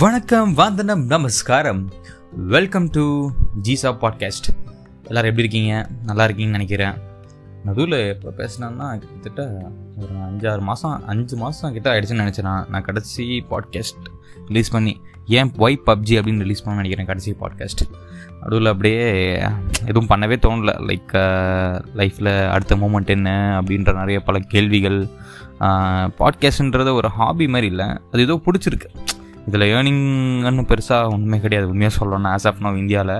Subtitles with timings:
[0.00, 1.80] வணக்கம் வந்தனம் நமஸ்காரம்.
[2.54, 3.04] வெல்கம் டு
[3.62, 4.48] ஜீசா பாட்காஸ்ட்
[5.08, 5.72] எல்லோரும் எப்படி இருக்கீங்க?
[6.02, 6.96] நல்லா இருக்கீங்கன்னு நினைக்கிறேன்.
[7.64, 12.66] நடுவில் இப்போ பேசினோம்னா கிட்டத்தட்ட ஒரு அஞ்சாறு மாதம் அஞ்சு மாதம் கிட்ட ஆகிடுச்சுன்னு நினச்சேன் நான்.
[12.70, 14.06] நான் கடைசி பாட்காஸ்ட்
[14.46, 14.94] ரிலீஸ் பண்ணி
[15.38, 17.84] ஏன் ஒய் பப்ஜி அப்படின்னு ரிலீஸ் பண்ண நினைக்கிறேன் கடைசி பாட்காஸ்ட்
[18.40, 19.02] நடுவில் அப்படியே
[19.90, 20.74] எதுவும் பண்ணவே தோணல.
[20.90, 21.14] லைக்
[22.00, 25.00] லைஃப்பில் அடுத்த மூமெண்ட் என்ன அப்படின்ற நிறைய பல கேள்விகள்
[26.20, 27.88] பாட்காஸ்ட்ன்றது ஒரு ஹாபி மாதிரி இல்லை.
[28.12, 28.90] அது ஏதோ பிடிச்சிருக்கு.
[29.48, 31.66] இதில் ஏர்னிங்னு பெருசாக ஒன்றுமே கிடையாது.
[31.72, 33.16] உண்மையாக சொல்லணும் ஆஸ் ஆஃப் நோ இந்தியாவில்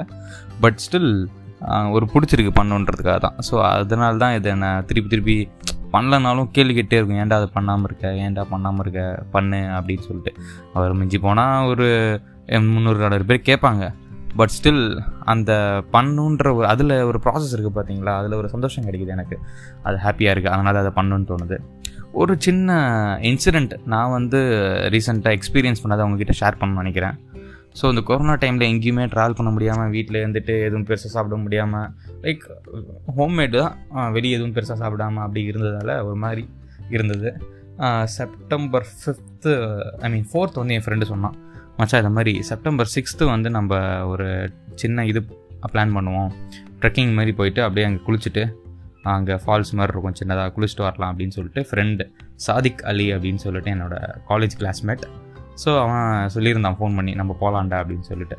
[0.64, 1.12] பட் ஸ்டில்
[1.96, 3.36] ஒரு பிடிச்சிருக்கு பண்ணுன்றதுக்காக தான்.
[3.48, 5.36] ஸோ அதனால தான் இதை நான் திருப்பி திருப்பி
[5.94, 7.20] பண்ணலனாலும் கேள்வி கேட்டே இருக்கும்.
[7.22, 8.08] ஏன்டா அதை பண்ணாமல் இருக்க?
[8.24, 9.02] ஏன்டா பண்ணாமல் இருக்க?
[9.34, 10.32] பண்ணு அப்படின்னு சொல்லிட்டு.
[10.76, 11.86] அவர் மிஞ்சி போனால் ஒரு
[12.74, 13.86] முந்நூறு நாலு பேர் கேட்பாங்க.
[14.38, 14.84] பட் ஸ்டில்
[15.32, 15.52] அந்த
[15.94, 19.36] பண்ணுன்ற ஒரு அதில் ஒரு ப்ராசஸ் இருக்குது பார்த்தீங்களா அதில் ஒரு சந்தோஷம் கிடைக்குது எனக்கு.
[19.86, 21.58] அது ஹாப்பியாக இருக்குது அதனால் அதை பண்ணணுன்னு தோணுது.
[22.20, 22.76] ஒரு சின்ன
[23.30, 24.38] இன்சிடெண்ட் நான் வந்து
[24.94, 27.16] ரீசெண்டாக எக்ஸ்பீரியன்ஸ் பண்ணதை உங்ககிட்ட ஷேர் பண்ணணும்னு நினைக்கிறேன்.
[27.78, 31.88] ஸோ இந்த கொரோனா டைமில் எங்கேயுமே ட்ராவல் பண்ண முடியாமல் வீட்டில் இருந்துட்டு எதுவும் பெருசாக சாப்பிட முடியாமல்
[32.24, 32.44] லைக்
[33.18, 33.74] ஹோம்மேடு தான்.
[34.16, 36.44] வெளியே எதுவும் பெருசாக சாப்பிடாமல் அப்படி இருந்ததால் ஒரு மாதிரி
[36.96, 37.30] இருந்தது.
[38.16, 39.52] September fifth
[40.06, 41.36] I mean fourth வந்து என் ஃப்ரெண்டு சொன்னான்.
[41.80, 43.80] மச்சா இந்த மாதிரி செப்டம்பர் சிக்ஸ்த்து வந்து நம்ம
[44.12, 44.28] ஒரு
[44.82, 45.20] சின்ன இது
[45.74, 46.32] பிளான் பண்ணுவோம்.
[46.80, 48.42] ட்ரெக்கிங் மாதிரி போயிட்டு அப்படியே அங்கே குளிச்சுட்டு
[49.02, 52.04] அங்கே ஃபால்ஸ் மாதிரி இருக்கும் சின்னதாக குளிச்சுட்டு வரலாம் அப்படின்னு சொல்லிட்டு ஃப்ரெண்டு
[52.46, 55.04] சாதிக் அலி அப்படின்னு சொல்லிட்டு என்னோடய காலேஜ் கிளாஸ்மேட்
[55.64, 58.36] ஸோ அவன் சொல்லியிருந்தான் ஃபோன் பண்ணி நம்ம போகலாண்டா அப்படின்னு சொல்லிட்டு.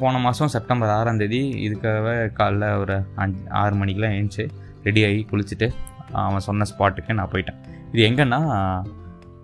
[0.00, 4.44] போன மாதம் செப்டம்பர் ஆறாம் தேதி இதுக்காகவே காலைல ஒரு அஞ்சு ஆறு மணிக்கெலாம் எழுந்துச்சு
[4.82, 5.68] ரெடி ஆகி குளிச்சுட்டு
[6.12, 7.58] அவன் சொன்ன ஸ்பாட்டுக்கு நான் போயிட்டேன்.
[7.92, 8.40] இது எங்கன்னா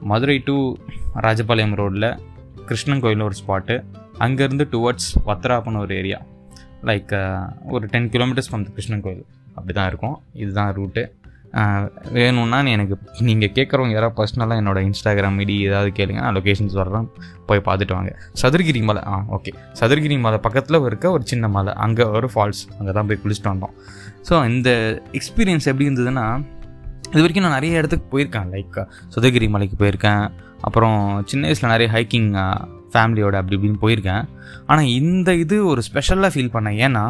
[0.01, 0.77] மதுரை டு
[1.15, 2.11] ராஜபாளையம் ரோட்டில்
[2.67, 3.85] கிருஷ்ணன் கோயில் ஒரு ஸ்பாட்டு
[4.19, 6.21] அங்கேருந்து டுவர்ட்ஸ் வத்ராப்புன்னு ஒரு ஏரியா
[6.83, 7.13] லைக்
[7.67, 9.25] ஒரு ten kilometres from Krishnan Kovil.
[9.57, 10.19] அப்படி தான் இருக்கும்.
[10.43, 11.05] இதுதான் ரூட்டு
[12.17, 12.97] வேணும்னா எனக்கு
[13.29, 16.21] நீங்கள் கேட்குறவங்க யாராவது பர்சனலாக என்னோடய இன்ஸ்டாகிராம் ஐடி ஏதாவது கேளுங்க.
[16.25, 17.07] நான் லொக்கேஷன்ஸ் வர்றேன்
[17.49, 18.11] போய் பார்த்துட்டு வாங்க.
[18.43, 21.73] சதுர்கிரி மலை ஆ ஓகே சதுர்கிரி மலை பக்கத்தில் இருக்க ஒரு சின்ன மலை.
[21.85, 23.75] அங்கே ஒரு ஃபால்ஸ் அங்கே தான் போய் குளிச்சுட்டு வந்தோம்.
[24.29, 24.71] ஸோ இந்த
[25.21, 26.27] எக்ஸ்பீரியன்ஸ் எப்படி இருந்ததுன்னா
[27.13, 28.49] இது வரைக்கும் நான் நிறைய இடத்துக்கு போயிருக்கேன்.
[28.55, 28.79] லைக்
[29.15, 30.25] சதுர்கிரி மலைக்கு போயிருக்கேன்.
[30.69, 30.99] அப்புறம்
[31.33, 32.31] சின்ன வயசில் நிறைய ஹைக்கிங்
[32.93, 34.25] ஃபேமிலியோட அப்படி இப்படின்னு போயிருக்கேன்.
[34.71, 36.79] ஆனால் இந்த இது ஒரு ஸ்பெஷலாக ஃபீல் பண்ணேன்.
[36.87, 37.05] ஏன்னா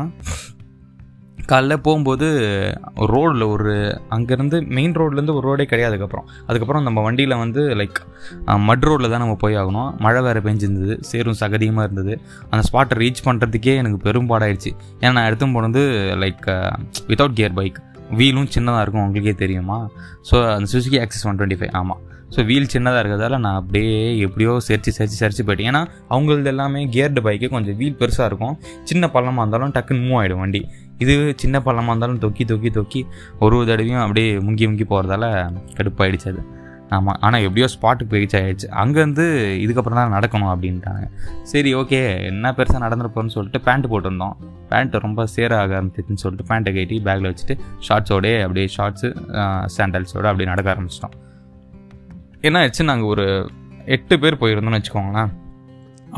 [1.50, 2.26] காலைல போகும்போது
[3.12, 3.72] ரோடில் ஒரு
[4.14, 8.00] அங்கேருந்து மெயின் ரோட்லேருந்து ஒரு ரோடே கிடையாது அதுக்கப்புறம் அதுக்கப்புறம் நம்ம வண்டியில் வந்து லைக்
[8.68, 9.90] மட் ரோட்டில் தான் நம்ம போய் ஆகணும்.
[10.04, 12.14] மழை வேறு பெஞ்சிருந்தது சேரும் சகதியமாக இருந்தது.
[12.50, 15.82] அந்த ஸ்பாட்டை ரீச் பண்ணுறதுக்கே எனக்கு பெரும்பாடாயிடுச்சு ஏன்னா நான் எடுத்து போனது
[16.24, 16.46] லைக்
[17.10, 17.80] வித்தவுட் கியர் பைக்
[18.20, 19.80] வீலும் சின்னதாக இருக்கும் உங்களுக்கே தெரியுமா?
[20.28, 22.00] ஸோ அந்த Suzuki Access one twenty five ஆமாம்
[22.34, 23.94] ஸோ வீல் சின்னதாக இருக்கிறதால நான் அப்படியே
[24.26, 25.70] எப்படியோ சரிச்சு சரிச்சு சரிச்சு போயிட்டேன்.
[25.70, 25.82] ஏன்னா
[26.14, 28.54] அவங்களது எல்லாமே கியர்டு பைக்கு கொஞ்சம் வீல் பெருசாக இருக்கும்.
[28.90, 30.62] சின்ன பள்ளமாக இருந்தாலும் டக்குன்னு மூவ் ஆகிடும் வண்டி.
[31.04, 33.00] இது சின்ன பள்ளமாக இருந்தாலும் தொக்கி தொக்கி தொக்கி
[33.44, 35.26] ஒரு ஒரு தடவையும் அப்படியே முங்கி முங்கி போகிறதால
[35.76, 36.42] கடுப்பாயிடுச்சு அது.
[36.96, 38.68] ஆமாம் ஆனால் எப்படியோ ஸ்பாட்டுக்கு போயிடுச்சு ஆயிடுச்சு.
[38.82, 39.24] அங்கேருந்து
[39.64, 41.04] இதுக்கப்புறம் தான் நடக்கணும் அப்படின்ட்டாங்க.
[41.50, 42.00] சரி ஓகே
[42.30, 44.34] என்ன பெருசாக நடந்துருப்போம்னு சொல்லிட்டு பேண்ட்டு போட்டிருந்தோம்.
[44.70, 47.56] பேண்ட்டு ரொம்ப சேர ஆக ஆரம்பிச்சிச்சுன்னு சொல்லிட்டு பேண்ட்டை கட்டி பேக்கில் வச்சுட்டு
[47.88, 49.10] ஷார்ட்ஸோடே அப்படியே ஷார்ட்ஸு
[49.76, 51.14] சாண்டல்ஸோடு அப்படியே நடக்க ஆரம்பிச்சிட்டோம்.
[52.48, 53.26] என்ன ஆச்சு நாங்கள் ஒரு
[53.96, 55.30] எட்டு பேர் போயிருந்தோம்னு வச்சுக்கோங்களேன்.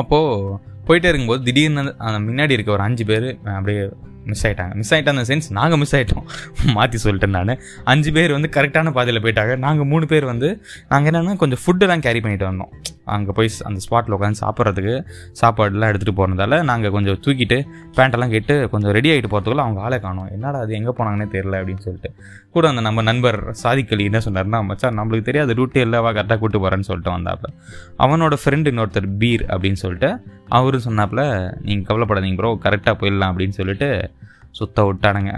[0.03, 0.57] அப்போது
[0.89, 3.83] போயிட்டே இருக்கும்போது திடீர்னு அந்த முன்னாடி இருக்க ஒரு அஞ்சு பேர் அப்படியே
[4.25, 6.27] மிஸ் ஆகிட்டாங்க மிஸ் ஆகிட்ட அந்த சென்ஸ் நாங்கள் மிஸ் ஆகிட்டோம்
[6.73, 7.59] மாற்றி சொல்லிட்டேன் நான்.
[7.85, 9.59] அஞ்சு பேர் வந்து கரெக்டான பாதையில் போயிட்டாங்க.
[9.59, 12.73] நாங்கள் மூணு பேர் வந்து நாங்கள் என்னென்னா கொஞ்சம் ஃபுட்டெல்லாம் கேரி பண்ணிட்டு வந்தோம்.
[13.05, 14.95] அங்கே போய் அந்த ஸ்பாட்டில் உட்காந்து சாப்பிட்றதுக்கு
[15.41, 17.59] சாப்பாடுலாம் எடுத்துகிட்டு போகிறதால நாங்கள் கொஞ்சம் தூக்கிட்டு
[17.97, 20.29] பேண்ட்டெல்லாம் கேட்டு கொஞ்சம் ரெடி ஆகிட்டு போகிறதுக்குள்ள அவங்க ஆளை காணும்.
[20.31, 22.11] என்னடா அது எங்கே போனாங்கன்னே தெரில அப்படின்னு சொல்லிட்டு.
[22.51, 26.89] கூட அந்த நம்ம நண்பர் சாதிக்கலி என்ன சொன்னார்னா மச்சான் நம்மளுக்கு தெரியாது ரூட்டே இல்லைவா கரெக்டாக கூட்டு போகிறேன்னு
[26.91, 27.51] சொல்லிட்டு வந்தாப்புல
[27.99, 30.11] அவனோட ஃப்ரெண்டு இன்னொருத்தர் பீர் அப்படின்னு சொல்லிட்டு
[30.49, 31.23] அவரும் சொன்னாப்புல
[31.61, 34.11] நீங்கள் கவலைப்படாதீங்க ப்ரோ கரெக்டாக போயிடலாம் அப்படின்னு சொல்லிட்டு
[34.51, 35.35] சுத்த விட்டானுங்க.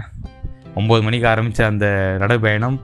[0.75, 1.87] ஒம்பது மணிக்கு ஆரம்பித்த அந்த
[2.19, 2.77] நடைபயணம்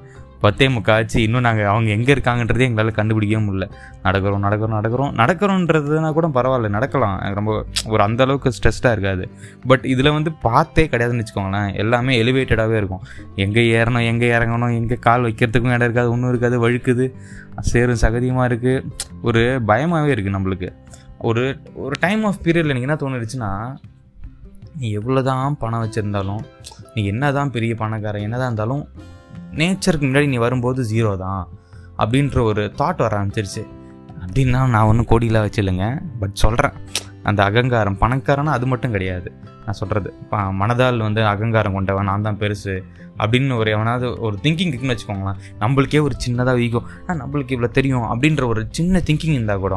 [0.44, 3.66] பத்தே முக்காச்சு இன்னும் நாங்கள் அவங்க எங்கே இருக்காங்கன்றதே எங்களால் கண்டுபிடிக்கவே முடியல.
[4.06, 5.12] நடக்கிறோம் நடக்கிறோம் நடக்கிறோம்.
[5.22, 7.18] நடக்கிறோன்றதுனா கூட பரவாயில்ல நடக்கலாம்.
[7.40, 7.52] ரொம்ப
[7.94, 9.26] ஒரு அந்த அளவுக்கு ஸ்ட்ரெஸ்டாக இருக்காது.
[9.72, 11.70] பட் இதில் வந்து பார்த்தே கிடையாதுன்னு வச்சுக்கோங்களேன்.
[11.84, 13.04] எல்லாமே எலிவேட்டடாகவே இருக்கும்.
[13.46, 17.08] எங்கே ஏறணும் எங்கே இறங்கணும் எங்கே கால் வைக்கிறதுக்கும் இடம் இருக்காது ஒன்றும் இருக்காது வழுக்குது.
[17.72, 18.84] சேரும் சகதியமாக இருக்குது
[19.30, 20.70] ஒரு பயமாகவே இருக்குது நம்மளுக்கு.
[21.30, 21.46] ஒரு
[21.86, 23.50] ஒரு டைம் ஆஃப் பீரியடில் எனக்கு என்ன தோணுச்சுன்னா
[24.80, 26.44] நீ எவ்வளோ தான் பணம் வச்சுருந்தாலும்
[26.94, 28.84] நீ என்ன தான் பெரிய பணக்காரன் என்ன தான் இருந்தாலும்
[29.60, 31.44] நேச்சருக்கு முன்னாடி நீ வரும்போது ஜீரோ தான்
[32.02, 33.64] அப்படின்ற ஒரு தாட் வர ஆரம்பிச்சிருச்சு.
[34.24, 35.88] அப்படின்னா நான் ஒன்றும் கோடியெலாம் வச்சில்லைங்க
[36.20, 36.76] பட் சொல்கிறேன்
[37.30, 39.30] அந்த அகங்காரம் பணக்காரனா அது மட்டும் கிடையாது.
[39.66, 40.10] நான் சொல்கிறது
[40.62, 42.76] மனதால் வந்து அகங்காரம் கொண்டவன் நான் தான் பெருசு
[43.22, 45.42] அப்படின்னு ஒரு எவனாவது ஒரு திங்கிங் இருக்குன்னு வச்சுக்கோங்களேன்.
[45.64, 46.88] நம்மளுக்கே ஒரு சின்னதாக வீகம்
[47.22, 49.76] நம்மளுக்கு இவ்வளோ தெரியும் அப்படின்ற ஒரு சின்ன திங்கிங் இருந்தால் கூட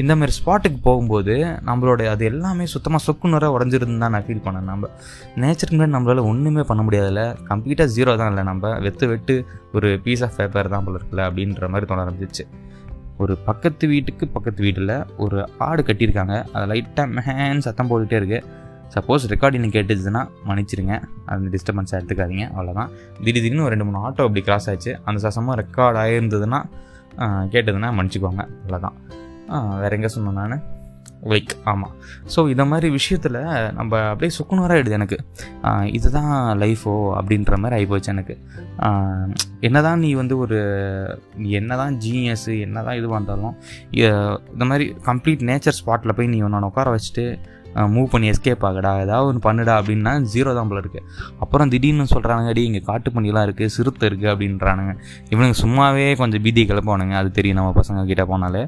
[0.00, 1.34] இந்த மாதிரி ஸ்பாட்டுக்கு போகும்போது
[1.68, 4.68] நம்மளோட அது எல்லாமே சுத்தமாக சொக்குநராக உடஞ்சிருந்து தான் நான் ஃபீல் பண்ணேன்.
[4.70, 4.90] நம்ம
[5.42, 7.22] நேச்சருக்கு முன்னாடி நம்மளால் ஒன்றுமே பண்ண முடியாதுல்ல.
[7.50, 8.44] கம்ப்ளீட்டாக ஜீரோ தான் இல்லை.
[8.50, 9.34] நம்ம வெத்து வெட்டு
[9.78, 12.46] ஒரு பீஸ் ஆஃப் பேப்பர் தான் போல இருக்குல்ல அப்படின்ற மாதிரி தோண ஆரம்பிச்சிச்சு.
[13.22, 15.38] ஒரு பக்கத்து வீட்டுக்கு பக்கத்து வீட்டில் ஒரு
[15.68, 16.36] ஆடு கட்டியிருக்காங்க.
[16.54, 18.58] அதை லைட்டாக மேன் சத்தம் போட்டுகிட்டே இருக்குது
[18.94, 20.94] சப்போஸ் ரெக்கார்டிங் கேட்டுச்சுன்னா மன்னிச்சிருங்க.
[21.32, 22.46] அந்த டிஸ்டர்பன்ஸாக எடுத்துக்காதீங்க.
[22.54, 22.90] அவ்வளோதான்
[23.24, 26.60] திடீர் திடீர்னு ஒரு ரெண்டு மூணு ஆட்டோ அப்படி கிராஸ் ஆச்சு அந்த சசமாக ரெக்கார்ட் ஆகிருந்ததுன்னா
[27.54, 28.42] கேட்டதுன்னா மன்னிச்சிக்கோங்க.
[28.60, 28.96] அவ்வளோதான்
[29.80, 30.62] வேறு எங்கே சொன்னேன் நான்?
[31.24, 31.94] லைக் ஆமாம்
[32.36, 33.38] ஸோ இந்த மாதிரி விஷயத்தில்
[33.72, 35.16] நம்ம அப்படியே சுக்குனராகிடுது எனக்கு.
[35.92, 38.34] இதுதான் லைஃபோ அப்படின்ற மாதிரி ஆகிப்போச்சு எனக்கு.
[39.60, 40.58] என்னதான் நீ வந்து ஒரு
[41.58, 43.56] என்னதான் ஜீனியஸு என்னதான் இதுவாக இருந்தாலும்
[44.52, 47.26] இந்த மாதிரி கம்ப்ளீட் நேச்சர் ஸ்பாட்டில் போய் நீ ஒன்று உட்கார வச்சுட்டு
[47.94, 48.92] மூவ் பண்ணி எஸ்கேப் ஆகடா.
[49.04, 51.04] ஏதாவது ஒன்று பண்ணுடா அப்படின்னா ஜீரோ தான் போல இருக்குது
[51.44, 54.94] அப்புறம் திடீர்னு சொல்கிறாங்க அடி இங்கே காட்டு பண்ணிலாம் இருக்குது சிறுத்தை இருக்குது அப்படின்றானுங்க.
[55.32, 58.62] இவனுங்க சும்மாவே கொஞ்சம் பீதி கிளப்பானுங்க அது தெரியும் நம்ம பசங்க கிட்டே போனாலே.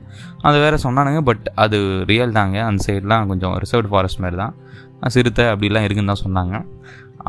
[0.49, 1.79] அது வேறு சொன்னானுங்க பட் அது
[2.13, 2.59] ரியல் தாங்க.
[2.71, 4.55] அந்த சைட்லாம் கொஞ்சம் ரிசர்வ்டு ஃபாரஸ்ட் மாதிரி தான்.
[5.17, 6.57] சிறுத்தை அப்படிலாம் இருக்குன்னு தான் சொன்னாங்க.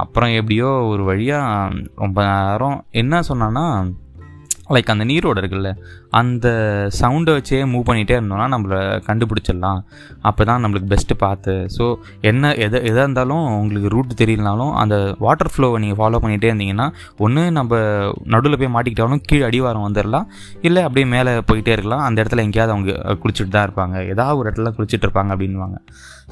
[0.01, 3.65] அப்புறம் எப்படியோ ஒரு வழியாக ரொம்ப நேரம் என்ன சொன்னான்னா
[4.75, 5.69] லைக் அந்த நீரோட இருக்குல்ல
[6.19, 6.47] அந்த
[6.99, 9.79] சவுண்டை வச்சே மூவ் பண்ணிகிட்டே இருந்தோம்னா நம்மளை கண்டுபிடிச்சிடலாம்.
[10.29, 11.85] அப்போ தான் நம்மளுக்கு பெஸ்ட்டு பார்த்து ஸோ
[12.29, 14.95] என்ன எதை எதாக இருந்தாலும் உங்களுக்கு ரூட் தெரியலனாலும் அந்த
[15.25, 16.87] வாட்டர் ஃப்ளோவை நீங்கள் ஃபாலோ பண்ணிகிட்டே இருந்தீங்கன்னா
[17.25, 17.81] ஒன்று நம்ம
[18.35, 20.27] நடுவில் போய் மாட்டிக்கிட்டாலும் கீழே அடிவாரம் வந்துடலாம்
[20.69, 22.05] இல்லை அப்படியே மேலே போயிட்டே இருக்கலாம்.
[22.07, 22.91] அந்த இடத்துல எங்கேயாவது அவங்க
[23.23, 23.95] குளிச்சுட்டு தான் இருப்பாங்க.
[24.13, 25.77] ஏதாவது ஒரு இடத்துல குளிச்சுட்டு இருப்பாங்க அப்படின்வாங்க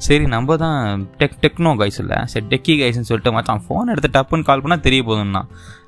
[0.06, 2.18] சரி நம்ம தான் டெக் டெக்னோ கைஸ் இல்லை.
[2.32, 5.42] சரி டெக்கி கைஸ்ன்னு சொல்லிட்டு மச்சான் ஃபோன் எடுத்து டப்புன்னு கால் பண்ணால் தெரிய போதும்னா.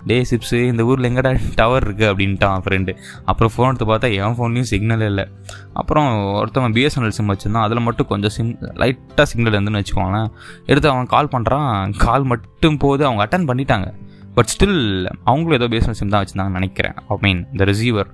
[0.07, 4.71] டே சிப்ஸு இந்த ஊரில் எங்கடா டவர் இருக்குது அப்படின்ட்டான் ஃப்ரெண்டு அப்புறம் ஃபோன் எடுத்து பார்த்தா என் ஃபோன்லேயும்
[4.73, 5.27] சிக்னல் இல்லை.
[5.73, 6.09] அப்புறம்
[6.41, 7.67] ஒருத்தவன் பிஎஸ்என்எல் சிம் வச்சுருந்தான்.
[7.69, 8.53] அதில் மட்டும் கொஞ்சம் சிம்
[8.83, 10.31] லைட்டாக சிக்னல் இருந்துன்னு வச்சுக்கோங்களேன்.
[10.67, 13.89] எடுத்து அவன் கால் பண்ணுறான் கால் மட்டும் போது அவங்க அட்டன் பண்ணிட்டாங்க.
[14.37, 16.95] பட் ஸ்டில் அவங்களும் ஏதோ பிஎஸ்என்எல் சிம் தான் வச்சுருந்தாங்கன்னு நினைக்கிறேன்.
[17.09, 18.09] ஐ மீன் இந்த ரிசீவர்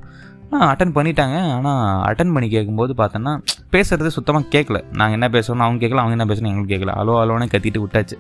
[0.70, 1.36] அட்டன் பண்ணிட்டாங்க.
[1.56, 3.32] ஆனால் அட்டன் பண்ணி கேட்கும்போது பார்த்தோன்னா
[3.74, 7.46] பேசுறது சுத்தமாக கேட்கல நாங்கள் என்ன பேசணும் அவங்க கேட்கல அவங்க என்ன பேசணும் எங்களுக்கு கேட்கல அலோ அலோனே
[7.52, 8.16] கத்திட்டு விட்டாச்சு.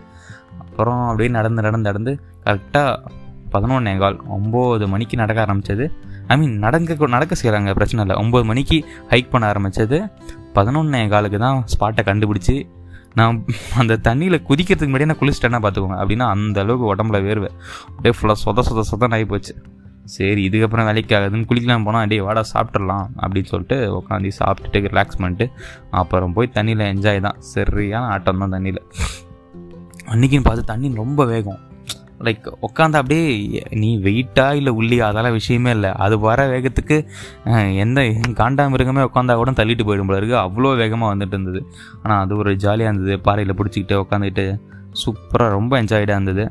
[0.62, 2.12] அப்புறம் அப்படியே நடந்து நடந்து நடந்து
[2.46, 2.90] கரெக்டாக
[3.54, 5.84] பதினொன்னே கால் ஒம்பது மணிக்கு நடக்க ஆரம்பித்தது
[6.32, 8.16] ஐ மீன் நடக்க நடக்க செய்கிறாங்க பிரச்சனை இல்லை.
[8.24, 8.76] ஒம்பது மணிக்கு
[9.12, 9.98] ஹைக் பண்ண ஆரம்பித்தது
[10.58, 12.56] பதினொன்னே காலுக்கு தான் ஸ்பாட்டை கண்டுபிடிச்சி
[13.18, 13.38] நான்
[13.82, 17.50] அந்த தண்ணியில் குதிக்கிறதுக்கு முன்னாடியே நான் குளிச்சிட்டேன்னா பார்த்துக்கோங்க அப்படின்னா அந்த அளவுக்கு உடம்புல வேர்வை.
[17.88, 19.54] அப்படியே ஃபுல்லாக சொத சொத சொதன்னு ஆகி போச்சு
[20.14, 25.46] சரி இதுக்கப்புறம் வேலைக்கு ஆகுதுன்னு குளிக்கலாம் போனால் அப்படியே வாடா சாப்பிட்றலாம் அப்படின்னு சொல்லிட்டு உட்காந்து சாப்பிட்டுட்டு ரிலாக்ஸ் பண்ணிட்டு
[26.02, 27.40] அப்புறம் போய் தண்ணியில் என்ஜாய் தான்.
[27.54, 28.80] சரியான ஆட்டம் தான் தண்ணியில்.
[30.12, 31.60] அன்றைக்கின்னு பார்த்து தண்ணி ரொம்ப வேகம்.
[32.26, 33.26] லைக் உட்காந்து அப்படியே
[33.82, 35.90] நீ வெயிட்டா இல்லை உள்ளியா அதெல்லாம் விஷயமே இல்லை.
[36.04, 36.96] அது வர வேகத்துக்கு
[37.84, 40.36] எந்த எந்த காண்டாமிருகமே உட்காந்தா கூட தள்ளிட்டு போயிடும் போல இருக்கு.
[40.46, 41.60] அவ்வளோ வேகமாக வந்துட்டு இருந்தது.
[42.02, 43.16] ஆனால் அது ஒரு ஜாலியாக இருந்தது.
[43.28, 44.46] பாறையில் பிடிச்சிக்கிட்டு உட்காந்துக்கிட்டு
[45.02, 46.44] சூப்பராக ரொம்ப என்ஜாய்டாக இருந்தது.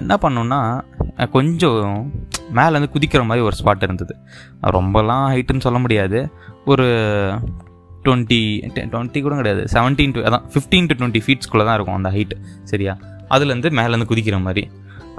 [0.00, 0.60] என்ன பண்ணோன்னா
[1.36, 1.88] கொஞ்சம்
[2.54, 4.16] மேலேருந்து குதிக்கிற மாதிரி ஒரு ஸ்பாட் இருந்தது.
[4.62, 6.30] ரொம்பலாம் ஹைட்டுன்னு சொல்ல முடியாது.
[6.64, 6.84] ஒரு
[8.04, 8.40] டுவெண்ட்டி
[8.92, 9.64] டுவெண்ட்டி கூட கிடையாது.
[9.72, 12.98] செவன்டீன் டு அதான் ஃபிஃப்டீன் டு டுவெண்ட்டி ஃபீட்ஸ்குள்ளே தான் இருக்கும் அந்த ஹைட் சரியா?
[13.30, 14.70] அதுலேருந்து மேலேருந்து குதிக்கிற மாதிரி.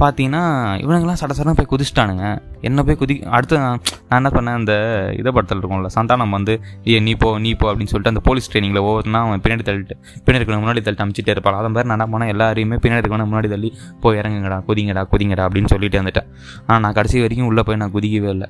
[0.01, 0.43] பார்த்தீங்கன்னா
[0.83, 2.25] இவனுங்களாம் சட சடன்னு போய் குதிச்சிட்டானுங்க.
[2.67, 3.79] என்ன போய் குதி அடுத்து நான்
[4.17, 4.73] என்ன பண்ணேன் அந்த
[5.19, 6.53] இதை படத்தில் இருக்கும்ல சந்தானம் வந்து
[6.93, 9.95] ஏ நீ போ நீ போ அப்படின்னு சொல்லிட்டு அந்த போலீஸ் ட்ரைனிங்கில் ஒவ்வொருத்தனா அவன் பின்னாடி தள்ளிட்டு
[10.25, 13.49] பின்னாடி இருக்கணும் முன்னாடி தள்ளிட்டு அமிச்சிட்டே இருப்பாள் அதை மாதிரி நான் என்ன பண்ணேன் எல்லாரையுமே பின்னாடி இருக்கணும் முன்னாடி
[13.55, 13.71] தள்ளி
[14.03, 16.29] போய் இறங்குங்கடா குதிங்கடா குதிங்கடா அப்படின்னு சொல்லிட்டு வந்துட்டேன்.
[16.67, 18.49] ஆனால் நான் கடைசி வரைக்கும் உள்ளே போய் நான் குதிக்கவே இல்லை.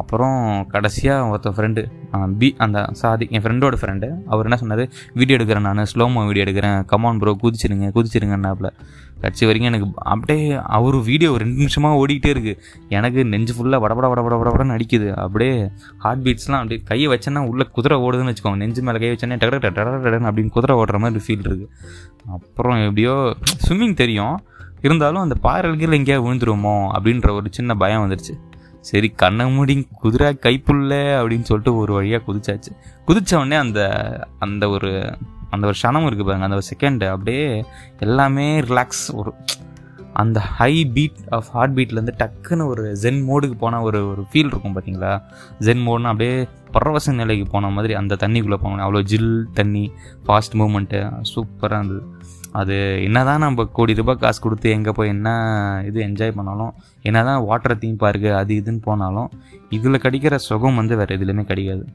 [0.00, 0.38] அப்புறம்
[0.72, 1.82] கடைசியாக ஒருத்தன் ஃப்ரெண்டு
[2.40, 4.82] பி அந்த சாதி என் ஃப்ரெண்டோட ஃப்ரெண்டு அவர் என்ன சொன்னார்
[5.20, 6.78] வீடியோ எடுக்கிறேன் நான் ஸ்லோமோ வீடியோ எடுக்கிறேன்.
[6.90, 8.70] கமான் ப்ரோ குதிச்சிருங்க குதிச்சிருங்கன்னாப்புல
[9.22, 10.44] கடைசி வரைக்கும் எனக்கு அப்படியே
[10.76, 12.58] அவர் வீடியோ ரெண்டு நிமிஷமாக ஓடிக்கிட்டே இருக்குது
[12.98, 15.08] எனக்கு நெஞ்சு ஃபுல்லாக வடபட வடபட வடபடன்னு அடிக்குது.
[15.24, 15.54] அப்படியே
[16.04, 18.60] ஹார்ட் பீட்ஸ்லாம் அப்படியே கையை வச்சேன்னா உள்ளே குதிரை ஓடுதுன்னு வச்சுக்கோங்க.
[18.64, 21.68] நெஞ்சு மேலே கை வச்சேன்னா டட டட டடன்னு அப்படின்னு குதிரை ஓடுற மாதிரி ஃபீல் இருக்குது
[22.36, 23.16] அப்புறம் எப்படியோ
[23.64, 24.36] ஸ்விம்மிங் தெரியும்.
[24.86, 28.34] இருந்தாலும் அந்த பாறைகள் எங்கேயா விழுந்துருமோ அப்படின்ற ஒரு சின்ன பயம் வந்துடுச்சு
[28.88, 32.70] சரி கண்ணை மூடி குதிரை கைப்புள்ள அப்படின்னு சொல்லிட்டு ஒரு வழியாக குதிச்சாச்சு.
[33.08, 33.80] குதித்த உடனே அந்த
[34.44, 34.90] அந்த ஒரு
[35.50, 36.48] அந்த ஒரு க்ஷணம் இருக்குது பாருங்க.
[36.48, 37.46] அந்த ஒரு செகண்டு அப்படியே
[38.06, 39.32] எல்லாமே ரிலாக்ஸ் ஒரு
[40.20, 44.74] அந்த ஹை பீட் ஆஃப் ஹார்ட் பீட்லேருந்து டக்குன்னு ஒரு ஜென் மோடுக்கு போன ஒரு ஒரு ஃபீல் இருக்கும்
[44.76, 45.10] பார்த்தீங்களா
[45.66, 46.32] ஜென் மோட்னு அப்படியே
[46.76, 49.84] பரவச நிலைக்கு போன மாதிரி அந்த தண்ணிக்குள்ளே போகணும் அவ்வளோ ஜில் தண்ணி
[50.26, 51.00] ஃபாஸ்ட் மூமெண்ட்டு
[51.32, 52.02] சூப்பராக இருந்தது.
[52.60, 52.76] அது
[53.06, 55.28] என்னதான் நம்ம கோடி ரூபாய் காசு கொடுத்து எங்கே போய் என்ன
[55.88, 56.72] இது என்ஜாய் பண்ணாலும்
[57.08, 59.30] என்னதான் வாட்டர் தீம் பார்க்கு அது இதுன்னு போனாலும்
[59.78, 61.86] இதில் கிடைக்கிற சுகம் வந்து வேறு எதுலேயுமே கிடைக்காது.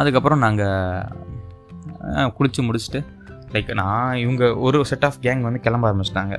[0.00, 1.08] அதுக்கப்புறம் நாங்கள்
[2.36, 3.00] குளித்து முடிச்சுட்டு
[3.54, 6.36] லைக் நான் இவங்க ஒரு செட் ஆஃப் கேங் வந்து கிளம்ப ஆரம்பிச்சிட்டாங்க.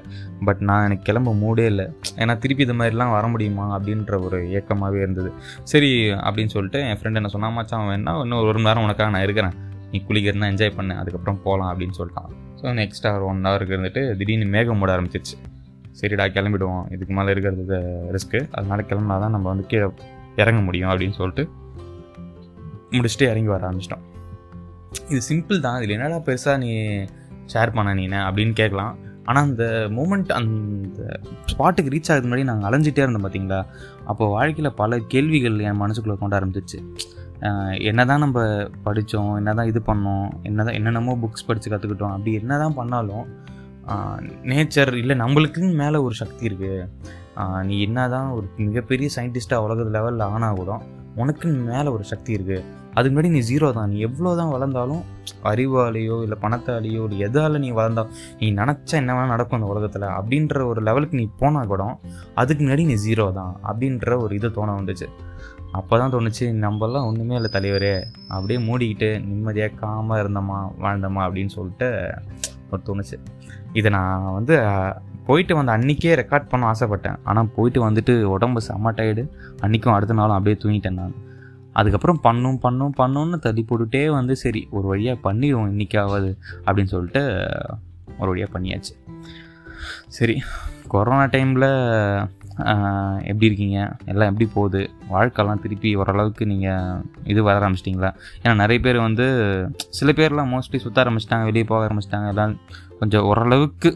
[0.48, 1.86] பட் நான் எனக்கு கிளம்ப மூடே இல்லை.
[2.22, 5.30] ஏன்னா திருப்பி இது மாதிரிலாம் வர முடியுமா அப்படின்ற ஒரு ஏக்கமாகவே இருந்தது.
[5.72, 5.92] சரி
[6.28, 9.56] அப்படின்னு சொல்லிட்டு என் ஃப்ரெண்டு என்ன சொன்னா மச்சான் வேணா இன்னும் ஒரு மணி நேரம் உனக்காக நான் இருக்கிறேன்.
[9.92, 10.96] நீ குளிக்கிறதுனா என்ஜாய் பண்ணு.
[11.02, 12.32] அதுக்கப்புறம் போகலாம் அப்படின்னு சொல்லிட்டான்.
[12.62, 15.38] ஸோ நெக்ஸ்ட் ஒரு ஒன் ஹவருக்கு இருந்துட்டு திடீர்னு மேகம் மூட ஆரம்பிச்சிருச்சு.
[16.00, 16.84] சரிடா கிளம்பிடுவோம்.
[16.96, 17.78] இதுக்கு மேலே இருக்கிறது
[18.16, 19.88] ரிஸ்க்கு அதனால கிளம்புனா தான் நம்ம வந்து கீழே
[20.44, 21.46] இறங்க முடியும் அப்படின்னு சொல்லிட்டு
[22.98, 24.06] முடிச்சுட்டு இறங்கி வர ஆரம்பிச்சிட்டோம்.
[25.12, 25.78] இது சிம்பிள் தான்.
[25.80, 26.72] இதில் என்னடா பெருசாக நீ
[27.54, 28.94] ஷேர் பண்ண நீனு அப்படின்னு கேட்கலாம்.
[29.30, 29.66] ஆனால் அந்த
[29.98, 31.02] மூமெண்ட் அந்த
[31.52, 33.60] ஸ்பாட்டுக்கு ரீச் ஆகுது முன்னாடி நாங்கள் அலைஞ்சிட்டே இருந்தோம் பார்த்தீங்களா
[34.12, 36.80] அப்போ வாழ்க்கையில் பல கேள்விகள் என் மனசுக்குள்ளே கொண்டு ஆரம்பிச்சிச்சு.
[37.90, 38.40] என்ன தான் நம்ம
[38.86, 43.25] படித்தோம் என்ன தான் இது பண்ணோம் என்ன தான் என்னென்னமோ புக்ஸ் படித்து கற்றுக்கிட்டோம் அப்படி என்ன தான் பண்ணாலும்
[44.52, 46.88] நேச்சர் இல்லை நம்மளுக்குன்னு மேலே ஒரு சக்தி இருக்குது
[47.68, 50.78] நீ என்ன தான் ஒரு மிகப்பெரிய சயின்டிஸ்ட்டாக உலக லெவலில் ஆனால் கூட
[51.22, 52.64] உனக்குன்னு மேலே ஒரு சக்தி இருக்குது
[52.96, 53.90] அதுக்கு முன்னாடி நீ ஜீரோ தான்.
[53.92, 55.04] நீ எவ்வளோ தான் வளர்ந்தாலும்
[55.52, 58.04] அறிவாலேயோ இல்லை பணத்தாலேயோ இல்லை எதால் நீ வளர்ந்தா
[58.40, 61.84] நீ நினச்சா என்ன வேணால் நடக்கும் அந்த உலகத்தில் அப்படின்ற ஒரு லெவலுக்கு நீ போனால் கூட
[62.42, 65.08] அதுக்கு முன்னாடி நீ ஜீரோ தான் அப்படின்ற ஒரு இது தோண வந்துச்சு.
[65.80, 67.96] அப்போ தான் தோணுச்சு நம்மலாம் ஒன்றுமே இல்லை தலைவரே.
[68.36, 71.22] அப்படியே மூடிக்கிட்டு நிம்மதியாக காமாக இருந்தோமா வாழ்ந்தோமா?
[71.28, 71.90] அப்படின்னு சொல்லிட்டு
[72.72, 73.18] ஒரு தோணுச்சு.
[73.80, 74.56] இதை நான் வந்து
[75.28, 77.20] போயிட்டு வந்த அன்றைக்கே ரெக்கார்ட் பண்ண ஆசைப்பட்டேன்.
[77.30, 79.24] ஆனால் போயிட்டு வந்துட்டு உடம்பு செம்ம டயர்டு
[79.64, 81.16] அன்றைக்கும் அடுத்த நாளும் அப்படியே தூங்கிட்டேன் நான்.
[81.79, 86.32] அதுக்கப்புறம் பண்ணும் பண்ணும் பண்ணுன்னு தள்ளி போட்டுட்டே வந்து சரி ஒரு வழியாக பண்ணிடுவோம் இன்றைக்காவது
[86.67, 87.24] அப்படின்னு சொல்லிட்டு
[88.20, 88.94] ஒரு வழியாக பண்ணியாச்சு.
[90.17, 90.36] சரி
[90.94, 91.70] கொரோனா டைமில்
[93.29, 93.79] எப்படி இருக்கீங்க?
[94.12, 94.82] எல்லாம் எப்படி போகுது?
[95.13, 97.01] வாழ்க்கைலாம் திருப்பி ஓரளவுக்கு நீங்கள்
[97.32, 98.12] இது வர ஆரம்பிச்சிட்டிங்களா?
[98.44, 99.25] ஏன்னா நிறைய பேர் வந்து
[99.98, 102.53] சில பேர்லாம் மோஸ்ட்லி சுற்ற ஆரம்பிச்சிட்டாங்க வெளியே போக ஆரம்பிச்சிட்டாங்க எல்லாம்
[103.00, 103.89] கொஞ்சம் ஓரளவுக்கு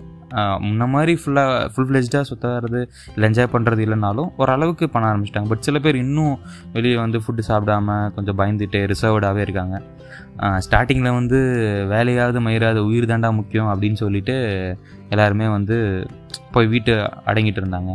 [0.65, 2.81] முன்ன மாதிரி ஃபுல்லாக ஃபுல் ஃப்ளெஜ்டாக சுற்றுறது
[3.13, 5.49] இல்லை என்ஜாய் பண்ணுறது இல்லைனாலும் ஓரளவுக்கு பண்ண ஆரம்பிச்சிட்டாங்க.
[5.51, 6.35] பட் சில பேர் இன்னும்
[6.75, 9.75] வெளியே வந்து ஃபுட்டு சாப்பிடாம கொஞ்சம் பயந்துட்டு ரிசர்வ்டாகவே இருக்காங்க.
[10.65, 11.39] ஸ்டார்டிங்கில் வந்து
[11.93, 14.35] வேலையாவது மயிராது உயிர் தாண்டா முக்கியம் அப்படின்னு சொல்லிட்டு
[15.13, 15.77] எல்லாருமே வந்து
[16.55, 16.93] போய் வீட்டு
[17.29, 17.93] அடங்கிட்டு இருந்தாங்க.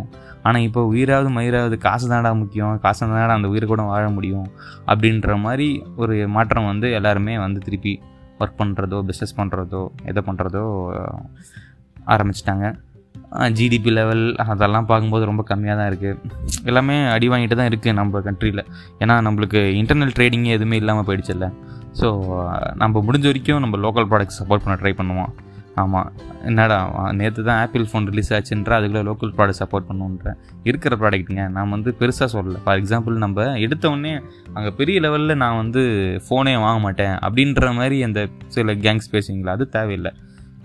[0.48, 2.72] ஆனால் இப்போ உயிராவது மயிராவது காசு தாண்டா முக்கியம்.
[2.86, 4.48] காசு தாண்டா அந்த உயிரை கூட வாழ முடியும்.
[4.90, 5.68] அப்படின்ற மாதிரி
[6.02, 7.94] ஒரு மாற்றம் வந்து எல்லாருமே வந்து திருப்பி
[8.42, 10.64] ஒர்க் பண்ணுறதோ பிஸ்னஸ் பண்ணுறதோ எதை பண்ணுறதோ
[12.14, 12.66] ஆரம்பிச்சிட்டாங்க.
[13.58, 16.18] ஜிடிபி லெவல் அதெல்லாம் பார்க்கும்போது ரொம்ப கம்மியாக தான் இருக்குது
[16.70, 18.62] எல்லாமே அடி வாங்கிட்டு தான் இருக்குது நம்ம கண்ட்ரியில்
[19.02, 21.46] ஏன்னா நம்மளுக்கு இன்டர்னல் ட்ரேடிங்கே எதுவுமே இல்லாமல் போயிடுச்சுல்ல.
[22.00, 22.06] ஸோ
[22.82, 25.32] நம்ம முடிஞ்ச வரைக்கும் நம்ம லோக்கல் ப்ராடக்ட்ஸ் சப்போர்ட் பண்ண ட்ரை பண்ணுவோம்.
[25.82, 26.08] ஆமாம்
[26.48, 26.76] என்னடா
[27.20, 30.34] நேற்று தான் ஆப்பிள் ஃபோன் ரிலீஸ் ஆச்சுன்ற அதுக்குள்ளே லோக்கல் ப்ராடக்ட் சப்போர்ட் பண்ணுன்ற
[30.70, 32.60] இருக்கிற ப்ராடக்ட்டுங்க நான் வந்து பெருசாக சொல்லலை.
[32.64, 34.12] ஃபார் எக்ஸாம்பிள் நம்ம எடுத்தவுடனே
[34.56, 35.82] அங்கே பெரிய லெவலில் நான் வந்து
[36.26, 38.22] ஃபோனே வாங்க மாட்டேன் அப்படின்ற மாதிரி அந்த
[38.56, 39.56] சில கேங்ஸ் பேசுவீங்களா?
[39.58, 40.12] அது தேவையில்லை.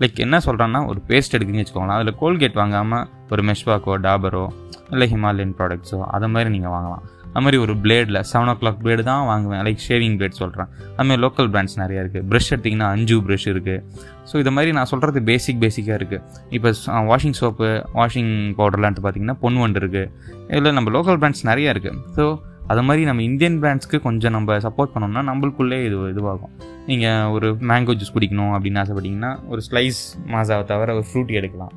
[0.00, 1.98] லைக் என்ன சொல்கிறேன்னா ஒரு பேஸ்ட் எடுக்குன்னு வச்சுக்கோங்களேன்.
[2.00, 4.44] அதில் கோல்கேட் வாங்காமல் ஒரு மெஷ்வாக்கோ டாபரோ
[4.92, 7.02] இல்லை ஹிமாலயன் ப்ராடக்ட்ஸோ அதை மாதிரி நீங்கள் வாங்கலாம்.
[7.32, 9.60] அது மாதிரி ஒரு பிளேடில் செவன் ஓ கிளாக் பிளேடு தான் வாங்குவேன்.
[9.66, 13.82] லைக் ஷேவிங் பிளேட் சொல்கிறேன் அதுமாதிரி லோக்கல் பிராண்ட்ஸ் நிறையா இருக்குது ப்ரஷ் எடுத்திங்கன்னா அஞ்சு ப்ரஷ் இருக்குது
[14.30, 16.22] ஸோ இது மாதிரி நான் சொல்கிறது பேசிக் பேசிக்காக இருக்குது
[16.56, 16.70] இப்போ
[17.10, 17.68] வாஷிங் சோப்பு
[18.00, 20.08] வாஷிங் பவுடர்லான்ட்டு பார்த்தீங்கன்னா பொன் வண்டு இருக்குது
[20.56, 22.24] இதில் நம்ம லோக்கல் பிராண்ட்ஸ் நிறையா இருக்குது ஸோ
[22.70, 26.52] அது மாதிரி நம்ம இந்தியன் பிராண்ட்ஸ்க்கு கொஞ்சம் நம்ம சப்போர்ட் பண்ணோம்னா நம்மளுக்குள்ளே இது இதுவாகும்.
[26.90, 30.00] நீங்கள் ஒரு மேங்கோ ஜூஸ் குடிக்கணும் அப்படின்னு ஆசைப்பட்டீங்கன்னா ஒரு ஸ்லைஸ்
[30.32, 31.72] மாசாவை தவிர ஒரு ஃப்ரூட்டி எடுக்கலாம்.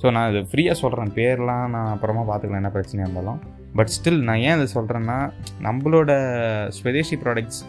[0.00, 3.40] ஸோ நான் இது ஃப்ரீயாக சொல்கிறேன் பேர்லாம் நான் அப்புறமா பார்த்துக்கலாம் என்ன பிரச்சனையாக இருந்தாலும்.
[3.78, 5.16] பட் ஸ்டில் நான் ஏன் இதை சொல்கிறேன்னா
[5.66, 6.10] நம்மளோட
[6.76, 7.60] ஸ்வதேசி ப்ராடக்ட்ஸ்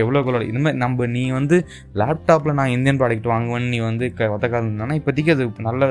[0.00, 1.56] எவ்வளோக்களோட இது மாதிரி நம்ம நீ வந்து
[2.00, 5.84] லேப்டாப்பில் நான் இந்தியன் ப்ராடக்ட் வாங்குவேன்னு நீ வந்து க ஒத்த காலம் இருந்தானா இப்போதைக்கு அது நல்ல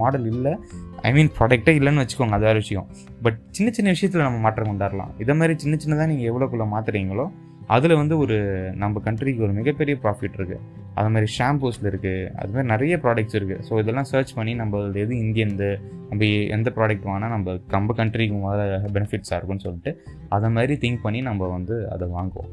[0.00, 0.52] மாடல் இல்லை.
[1.08, 2.86] ஐ மீன் ப்ராடக்டே இல்லைன்னு வச்சுக்கோங்க அது வேறு விஷயம்.
[3.24, 5.12] பட் சின்ன சின்ன விஷயத்தில் நம்ம மாற்றம் கொண்டாடலாம்.
[5.22, 7.26] இதை மாதிரி சின்ன சின்னதாக நீங்கள் எவ்வளோக்குள்ளே மாற்றுறீங்களோ
[7.74, 8.36] அதில் வந்து ஒரு
[8.82, 10.62] நம்ம கண்ட்ரிக்கு ஒரு மிகப்பெரிய ப்ராஃபிட் இருக்குது
[10.98, 15.12] அது மாதிரி ஷாம்பூஸில் இருக்குது அது மாதிரி நிறைய ப்ராடக்ட்ஸ் இருக்குது ஸோ இதெல்லாம் சர்ச் பண்ணி நம்ம எது
[15.24, 15.68] இந்தியன்து
[16.10, 18.66] நம்ம எந்த ப்ராடக்ட் வாங்கினா நம்ம நம்ம கண்ட்ரிக்கு வர
[18.96, 19.92] பெனிஃபிட்ஸாக இருக்கும்னு சொல்லிட்டு
[20.36, 22.50] அதை மாதிரி திங்க் பண்ணி நம்ம வந்து அதை வாங்குவோம்.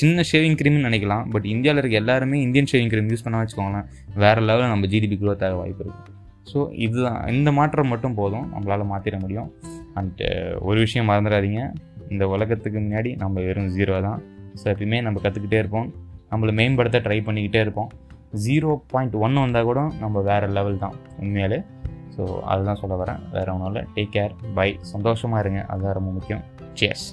[0.00, 1.24] சின்ன ஷேவிங் க்ரீம்னு நினைக்கலாம்.
[1.30, 3.88] பட் இந்தியாவில் இருக்க எல்லாருமே இந்தியன் ஷேவிங் க்ரீம் யூஸ் பண்ண வச்சுக்கோங்களேன்.
[4.24, 6.22] வேறு லெவலில் நம்ம ஜிடிபி க்ரோத் ஆக வாய்ப்பு இருக்குது
[6.52, 7.28] ஸோ இதுதான்.
[7.28, 8.52] இந்த மாற்றம் மட்டும் போதும்.
[8.54, 9.50] நம்மளால் மாற்றிட முடியும்.
[9.94, 11.72] அண்ட் uh, ஒரு விஷயம் மறந்துடாதீங்க.
[12.08, 14.22] இந்த உலகத்துக்கு முன்னாடி நம்ம வெறும் ஜீரோ தான்.
[14.54, 15.92] ஸோ எப்பயுமே நம்ம கற்றுக்கிட்டே இருப்போம்.
[16.30, 17.90] நம்மளை மேம்படுத்த ட்ரை பண்ணிக்கிட்டே இருப்போம்.
[18.46, 20.94] ஜீரோ பாயிண்ட் ஒன் வந்தால் கூட நம்ம வேறு லெவல் தான்.
[21.20, 21.64] உண்மையாலே.
[22.16, 23.20] ஸோ அதுதான் சொல்ல வரேன்.
[23.32, 23.84] வேறு ஒன்றும் இல்லை.
[23.94, 25.62] டேக் கேர் பை சந்தோஷமாக இருங்க.
[25.66, 26.44] அதுதான் ரொம்ப முக்கியம்.
[26.80, 27.06] சேஸ்